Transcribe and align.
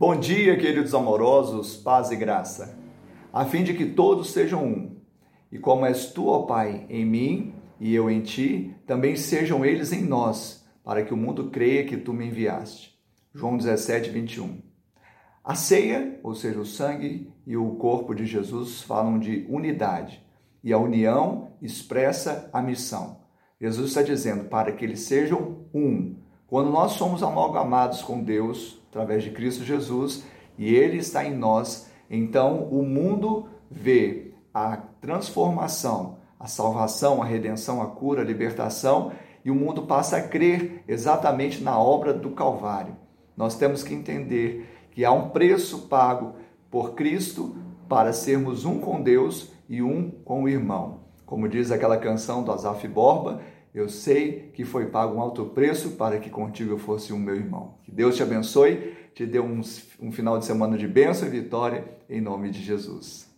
Bom 0.00 0.18
dia, 0.18 0.56
queridos 0.56 0.94
amorosos, 0.94 1.76
paz 1.76 2.10
e 2.10 2.16
graça, 2.16 2.74
a 3.30 3.44
fim 3.44 3.62
de 3.62 3.74
que 3.74 3.84
todos 3.84 4.30
sejam 4.30 4.64
um. 4.64 4.96
E 5.52 5.58
como 5.58 5.84
és 5.84 6.06
tu, 6.06 6.26
ó 6.26 6.44
Pai, 6.46 6.86
em 6.88 7.04
mim 7.04 7.52
e 7.78 7.94
eu 7.94 8.10
em 8.10 8.22
ti, 8.22 8.74
também 8.86 9.14
sejam 9.14 9.62
eles 9.62 9.92
em 9.92 10.02
nós, 10.02 10.66
para 10.82 11.04
que 11.04 11.12
o 11.12 11.18
mundo 11.18 11.50
creia 11.50 11.84
que 11.84 11.98
tu 11.98 12.14
me 12.14 12.28
enviaste. 12.28 12.98
João 13.34 13.58
17, 13.58 14.08
21. 14.08 14.62
A 15.44 15.54
ceia, 15.54 16.18
ou 16.22 16.34
seja, 16.34 16.58
o 16.58 16.64
sangue 16.64 17.30
e 17.46 17.54
o 17.54 17.72
corpo 17.72 18.14
de 18.14 18.24
Jesus, 18.24 18.80
falam 18.80 19.18
de 19.18 19.46
unidade, 19.50 20.24
e 20.64 20.72
a 20.72 20.78
união 20.78 21.50
expressa 21.60 22.48
a 22.54 22.62
missão. 22.62 23.18
Jesus 23.60 23.88
está 23.88 24.00
dizendo 24.00 24.44
para 24.44 24.72
que 24.72 24.82
eles 24.82 25.00
sejam 25.00 25.66
um. 25.74 26.16
Quando 26.46 26.70
nós 26.70 26.92
somos 26.92 27.22
amalgamados 27.22 28.00
com 28.00 28.24
Deus, 28.24 28.79
através 28.90 29.22
de 29.22 29.30
Cristo 29.30 29.64
Jesus, 29.64 30.24
e 30.58 30.74
Ele 30.74 30.98
está 30.98 31.24
em 31.24 31.34
nós, 31.34 31.88
então 32.10 32.64
o 32.64 32.82
mundo 32.82 33.48
vê 33.70 34.32
a 34.52 34.76
transformação, 35.00 36.18
a 36.38 36.46
salvação, 36.46 37.22
a 37.22 37.24
redenção, 37.24 37.80
a 37.80 37.86
cura, 37.86 38.20
a 38.20 38.24
libertação, 38.24 39.12
e 39.44 39.50
o 39.50 39.54
mundo 39.54 39.82
passa 39.82 40.16
a 40.16 40.22
crer 40.22 40.84
exatamente 40.86 41.62
na 41.62 41.78
obra 41.78 42.12
do 42.12 42.30
Calvário. 42.30 42.96
Nós 43.36 43.54
temos 43.54 43.82
que 43.82 43.94
entender 43.94 44.68
que 44.90 45.04
há 45.04 45.12
um 45.12 45.30
preço 45.30 45.86
pago 45.88 46.34
por 46.70 46.94
Cristo 46.94 47.56
para 47.88 48.12
sermos 48.12 48.64
um 48.64 48.80
com 48.80 49.00
Deus 49.00 49.50
e 49.68 49.80
um 49.80 50.10
com 50.10 50.42
o 50.42 50.48
irmão. 50.48 51.00
Como 51.24 51.48
diz 51.48 51.70
aquela 51.70 51.96
canção 51.96 52.42
do 52.42 52.52
Azaf 52.52 52.86
Borba, 52.88 53.40
eu 53.74 53.88
sei 53.88 54.50
que 54.52 54.64
foi 54.64 54.86
pago 54.86 55.16
um 55.16 55.20
alto 55.20 55.46
preço 55.46 55.92
para 55.92 56.18
que 56.18 56.28
contigo 56.28 56.72
eu 56.72 56.78
fosse 56.78 57.12
um 57.12 57.18
meu 57.18 57.36
irmão. 57.36 57.74
Que 57.84 57.92
Deus 57.92 58.16
te 58.16 58.22
abençoe, 58.22 58.94
te 59.14 59.24
dê 59.24 59.38
um, 59.38 59.60
um 60.00 60.10
final 60.10 60.38
de 60.38 60.44
semana 60.44 60.76
de 60.76 60.88
bênção 60.88 61.28
e 61.28 61.30
vitória, 61.30 61.84
em 62.08 62.20
nome 62.20 62.50
de 62.50 62.60
Jesus. 62.60 63.29